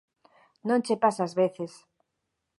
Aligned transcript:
Non 0.67 0.83
che 0.85 1.01
pasa 1.03 1.27
ás 1.27 1.33
veces 1.41 1.71